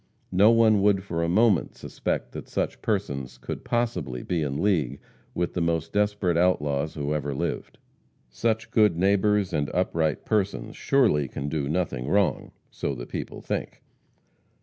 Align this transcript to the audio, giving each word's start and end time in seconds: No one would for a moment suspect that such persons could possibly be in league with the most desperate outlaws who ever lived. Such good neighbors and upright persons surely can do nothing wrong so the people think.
No 0.31 0.49
one 0.49 0.81
would 0.81 1.03
for 1.03 1.21
a 1.21 1.29
moment 1.29 1.75
suspect 1.75 2.31
that 2.31 2.47
such 2.49 2.81
persons 2.81 3.37
could 3.37 3.63
possibly 3.63 4.23
be 4.23 4.41
in 4.41 4.59
league 4.59 4.99
with 5.35 5.53
the 5.53 5.61
most 5.61 5.93
desperate 5.93 6.37
outlaws 6.37 6.95
who 6.95 7.13
ever 7.13 7.35
lived. 7.35 7.77
Such 8.27 8.71
good 8.71 8.97
neighbors 8.97 9.53
and 9.53 9.69
upright 9.75 10.25
persons 10.25 10.75
surely 10.75 11.27
can 11.27 11.49
do 11.49 11.69
nothing 11.69 12.07
wrong 12.07 12.51
so 12.71 12.95
the 12.95 13.05
people 13.05 13.41
think. 13.41 13.83